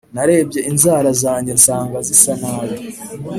[0.15, 2.77] Narebye inzara zanjye nsanga zisa nabi